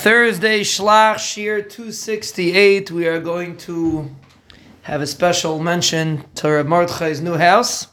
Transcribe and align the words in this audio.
Thursday, 0.00 0.60
Shlach 0.60 1.16
Shiur 1.16 1.68
268. 1.68 2.92
We 2.92 3.08
are 3.08 3.18
going 3.18 3.56
to 3.56 4.08
have 4.82 5.00
a 5.00 5.08
special 5.08 5.58
mention 5.58 6.24
to 6.36 6.48
Reb 6.48 6.68
Mordechai's 6.68 7.20
new 7.20 7.34
house. 7.34 7.88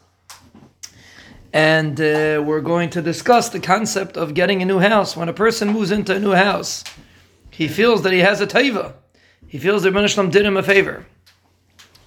And 1.52 2.00
uh, 2.00 2.44
we're 2.46 2.62
going 2.62 2.92
to 2.92 3.02
discuss 3.02 3.50
the 3.50 3.60
concept 3.60 4.18
of 4.18 4.36
getting 4.36 4.62
a 4.62 4.66
new 4.66 4.78
house. 4.78 5.18
When 5.18 5.30
a 5.30 5.34
person 5.34 5.70
moves 5.70 5.90
into 5.90 6.16
a 6.16 6.20
new 6.20 6.34
house, 6.34 6.84
he 7.50 7.68
feels 7.68 8.04
that 8.04 8.14
he 8.14 8.20
has 8.20 8.40
a 8.40 8.46
taiva. 8.46 8.94
He 9.48 9.58
feels 9.58 9.82
that 9.82 10.08
Shalom 10.08 10.30
did 10.30 10.46
him 10.46 10.58
a 10.58 10.64
favor. 10.64 11.08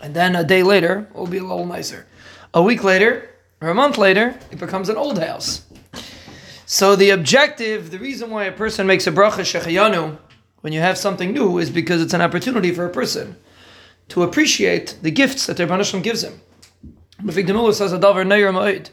And 0.00 0.14
then 0.14 0.36
a 0.36 0.44
day 0.44 0.62
later, 0.62 1.08
it 1.10 1.16
will 1.16 1.26
be 1.26 1.38
a 1.38 1.42
little 1.42 1.66
nicer. 1.66 2.06
A 2.54 2.62
week 2.62 2.84
later, 2.84 3.30
or 3.60 3.70
a 3.70 3.74
month 3.74 3.98
later, 3.98 4.38
it 4.52 4.60
becomes 4.60 4.90
an 4.90 4.96
old 4.96 5.18
house. 5.18 5.62
So 6.70 6.96
the 6.96 7.08
objective, 7.08 7.90
the 7.90 7.98
reason 7.98 8.28
why 8.28 8.44
a 8.44 8.52
person 8.52 8.86
makes 8.86 9.06
a 9.06 9.10
bracha 9.10 9.40
shechayanu 9.40 10.18
when 10.60 10.74
you 10.74 10.80
have 10.80 10.98
something 10.98 11.32
new 11.32 11.56
is 11.56 11.70
because 11.70 12.02
it's 12.02 12.12
an 12.12 12.20
opportunity 12.20 12.72
for 12.72 12.84
a 12.84 12.90
person 12.90 13.36
to 14.08 14.22
appreciate 14.22 14.98
the 15.00 15.10
gifts 15.10 15.46
that 15.46 15.56
the 15.56 15.64
Ribono 15.64 15.82
Shel 15.82 16.00
Olam 16.00 16.02
gives 16.02 16.22
him. 16.22 16.42
Says 17.26 17.92
a. 17.94 18.90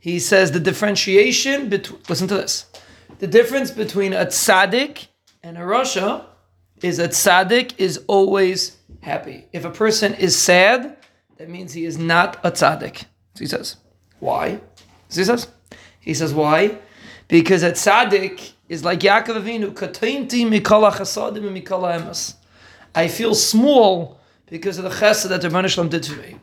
He 0.00 0.18
says 0.18 0.50
the 0.50 0.58
differentiation 0.58 1.68
between, 1.68 2.00
listen 2.08 2.26
to 2.26 2.34
this, 2.34 2.66
the 3.20 3.28
difference 3.28 3.70
between 3.70 4.12
a 4.12 4.26
tzaddik 4.26 5.06
and 5.44 5.56
a 5.56 5.60
rasha 5.60 6.24
is 6.82 6.98
a 6.98 7.06
tzaddik 7.06 7.74
is 7.78 8.02
always 8.08 8.78
happy. 9.02 9.46
If 9.52 9.64
a 9.64 9.70
person 9.70 10.14
is 10.14 10.36
sad, 10.36 10.96
that 11.36 11.48
means 11.48 11.74
he 11.74 11.84
is 11.84 11.96
not 11.96 12.44
a 12.44 12.50
tzaddik. 12.50 13.04
He 13.38 13.46
says. 13.46 13.76
Why? 14.18 14.58
He 15.12 15.22
says. 15.22 15.46
He 16.00 16.12
says 16.12 16.34
why? 16.34 16.80
Because 17.28 17.62
a 17.62 17.72
tzaddik 17.72 18.52
is 18.68 18.84
like 18.84 19.00
Yaakov 19.00 19.42
Avinu, 19.42 19.72
katainti 19.72 20.46
mikala 20.46 20.92
chasadim 20.92 21.42
mikala 21.42 22.00
emes. 22.00 22.34
I 22.94 23.08
feel 23.08 23.34
small 23.34 24.20
because 24.46 24.78
of 24.78 24.84
the 24.84 24.90
chesed 24.90 25.28
that 25.28 25.40
the 25.40 25.68
Shalom 25.68 25.88
did 25.88 26.02
to 26.04 26.16
me. 26.16 26.36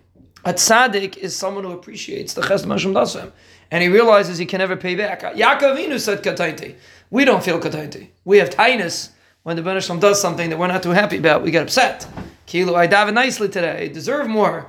A 0.43 0.53
tzaddik 0.53 1.17
is 1.17 1.35
someone 1.35 1.63
who 1.63 1.71
appreciates 1.71 2.33
the 2.33 2.41
chesed 2.41 2.69
Hashem 2.69 2.93
does 2.93 3.15
him, 3.15 3.31
and 3.69 3.83
he 3.83 3.89
realizes 3.89 4.37
he 4.37 4.45
can 4.45 4.57
never 4.57 4.75
pay 4.75 4.95
back. 4.95 5.21
Yaakov 5.21 5.77
Avinu 5.77 5.99
said 5.99 6.23
katainti. 6.23 6.75
We 7.09 7.25
don't 7.25 7.43
feel 7.43 7.59
katainti. 7.59 8.09
We 8.25 8.39
have 8.39 8.49
tightness 8.49 9.11
when 9.43 9.55
the 9.55 9.79
Shalom 9.79 9.99
does 9.99 10.19
something 10.19 10.49
that 10.49 10.57
we're 10.57 10.67
not 10.67 10.83
too 10.83 10.91
happy 10.91 11.17
about. 11.17 11.43
We 11.43 11.51
get 11.51 11.63
upset. 11.63 12.07
Kilo, 12.45 12.75
I 12.75 12.87
daven 12.87 13.13
nicely 13.13 13.49
today. 13.49 13.83
I 13.83 13.87
deserve 13.87 14.27
more. 14.27 14.67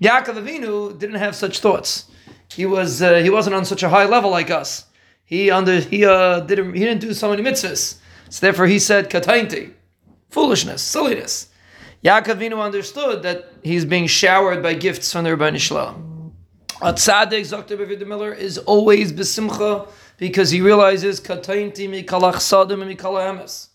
Yaakov 0.00 0.42
Avinu 0.42 0.98
didn't 0.98 1.16
have 1.16 1.36
such 1.36 1.60
thoughts. 1.60 2.06
He 2.50 2.66
was 2.66 3.02
uh, 3.02 3.16
he 3.16 3.30
wasn't 3.30 3.54
on 3.54 3.64
such 3.64 3.82
a 3.82 3.88
high 3.88 4.06
level 4.06 4.30
like 4.30 4.50
us. 4.50 4.86
He 5.30 5.48
under 5.48 5.78
he 5.78 6.04
uh, 6.04 6.40
didn't 6.40 6.74
he 6.74 6.80
didn't 6.80 7.00
do 7.00 7.14
so 7.14 7.30
many 7.30 7.42
mitzvahs. 7.42 7.98
So 8.28 8.40
therefore 8.44 8.66
he 8.66 8.80
said 8.80 9.08
katainti, 9.08 9.72
foolishness, 10.28 10.82
silliness. 10.82 11.48
Yaakov 12.04 12.40
Avinu 12.40 12.60
understood 12.60 13.22
that 13.22 13.52
he's 13.62 13.84
being 13.84 14.08
showered 14.08 14.60
by 14.60 14.74
gifts 14.74 15.12
from 15.12 15.22
the 15.22 15.30
Ribono 15.30 15.58
Shel 15.58 15.76
Olam. 15.76 16.32
A 16.82 16.92
tzaddik, 16.94 17.48
Dr. 17.48 17.76
David 17.76 18.08
Miller, 18.08 18.32
is 18.32 18.58
always 18.58 19.12
besimcha 19.12 19.88
because 20.16 20.50
he 20.50 20.60
realizes 20.60 21.20
katainti 21.20 21.88
mikalach 21.88 22.40
sadim 22.40 22.82
mikala 22.92 23.68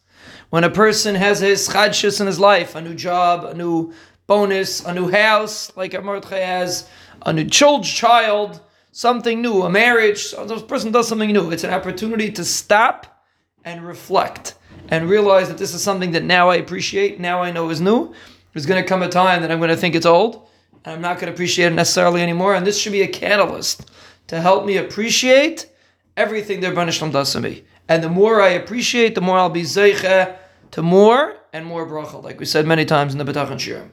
When 0.49 0.65
a 0.65 0.69
person 0.69 1.15
has 1.15 1.39
his 1.39 1.69
chadshus 1.69 2.19
in 2.19 2.27
his 2.27 2.39
life, 2.39 2.75
a 2.75 2.81
new 2.81 2.95
job, 2.95 3.45
a 3.45 3.53
new 3.53 3.93
bonus, 4.27 4.83
a 4.83 4.93
new 4.93 5.09
house, 5.09 5.71
like 5.77 5.93
Mordechai 6.03 6.39
has, 6.39 6.89
a 7.25 7.31
new 7.31 7.45
child, 7.45 7.85
child, 7.85 8.59
something 8.95 9.41
new, 9.41 9.63
a 9.63 9.69
marriage, 9.69 10.31
this 10.31 10.61
person 10.61 10.89
does 10.89 11.05
something 11.05 11.29
new. 11.33 11.51
It's 11.51 11.65
an 11.65 11.73
opportunity 11.73 12.31
to 12.31 12.45
stop 12.45 13.25
and 13.65 13.85
reflect 13.85 14.55
and 14.87 15.09
realize 15.09 15.49
that 15.49 15.57
this 15.57 15.73
is 15.73 15.83
something 15.83 16.11
that 16.11 16.23
now 16.23 16.47
I 16.49 16.55
appreciate, 16.55 17.19
now 17.19 17.43
I 17.43 17.51
know 17.51 17.69
is 17.69 17.81
new. 17.81 18.13
There's 18.53 18.65
going 18.65 18.81
to 18.81 18.87
come 18.87 19.03
a 19.03 19.09
time 19.09 19.41
that 19.41 19.51
I'm 19.51 19.57
going 19.57 19.69
to 19.69 19.75
think 19.75 19.95
it's 19.95 20.05
old, 20.05 20.47
and 20.85 20.93
I'm 20.95 21.01
not 21.01 21.15
going 21.15 21.25
to 21.25 21.33
appreciate 21.33 21.73
it 21.73 21.75
necessarily 21.75 22.21
anymore. 22.21 22.55
And 22.55 22.65
this 22.65 22.79
should 22.79 22.93
be 22.93 23.01
a 23.01 23.07
catalyst 23.07 23.91
to 24.27 24.39
help 24.39 24.65
me 24.65 24.77
appreciate 24.77 25.69
everything 26.15 26.61
that 26.61 26.93
Shalom 26.93 27.11
does 27.11 27.33
to 27.33 27.41
me. 27.41 27.65
And 27.89 28.01
the 28.01 28.09
more 28.09 28.41
I 28.41 28.51
appreciate, 28.51 29.13
the 29.13 29.19
more 29.19 29.37
I'll 29.37 29.49
be 29.49 29.63
zeicha 29.63 30.37
to 30.71 30.81
more 30.81 31.35
and 31.51 31.65
more 31.65 31.85
bracha, 31.85 32.23
like 32.23 32.39
we 32.39 32.45
said 32.45 32.65
many 32.65 32.85
times 32.85 33.13
in 33.13 33.17
the 33.17 33.25
B'tachan 33.25 33.59
Shiur. 33.59 33.89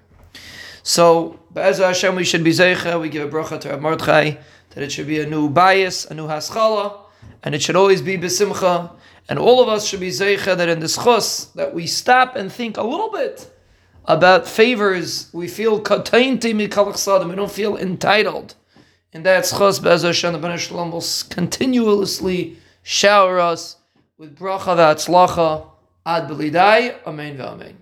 So, 0.82 1.38
Be'ez 1.54 1.78
Hashem, 1.78 2.16
we 2.16 2.25
should 2.25 2.43
be 2.43 2.50
zeicha. 2.50 3.00
We 3.00 3.09
give 3.09 3.26
a 3.26 3.31
bracha 3.31 3.60
to 3.60 3.70
Rav 3.70 3.81
Mordechai 3.81 4.37
that 4.70 4.82
it 4.82 4.91
should 4.91 5.06
be 5.06 5.20
a 5.20 5.26
new 5.26 5.48
bayis, 5.48 6.10
a 6.10 6.15
new 6.15 6.26
haschala, 6.26 6.98
and 7.43 7.54
it 7.54 7.62
should 7.62 7.76
always 7.76 8.03
be 8.03 8.19
besimcha. 8.19 8.91
And 9.28 9.38
all 9.38 9.62
of 9.62 9.69
us 9.69 9.87
should 9.87 10.00
be 10.00 10.09
zeicha 10.09 10.56
that 10.56 10.69
in 10.69 10.81
this 10.81 10.97
chus 10.97 11.47
that 11.54 11.72
we 11.72 11.87
stop 11.87 12.34
and 12.34 12.50
think 12.50 12.76
a 12.76 12.82
little 12.82 13.10
bit 13.10 13.48
about 14.06 14.48
favors. 14.48 15.31
We 15.32 15.47
feel 15.47 15.81
katainti 15.81 16.53
mikalach 16.53 17.28
We 17.28 17.37
don't 17.37 17.50
feel 17.50 17.76
entitled. 17.76 18.54
And 19.12 19.25
that's 19.25 19.56
chus, 19.56 19.78
Be'ez 19.78 20.03
Hashem, 20.03 20.32
the 20.32 20.38
Ben 20.38 20.59
Shalom 20.59 20.91
will 20.91 21.04
continuously 21.31 22.56
shower 22.82 23.38
us 23.38 23.76
with 24.19 24.37
bracha 24.37 24.76
v'atzlacha 24.76 25.66
ad 26.06 26.28
belidai. 26.28 26.97
Amen 27.06 27.37
v'amen. 27.37 27.81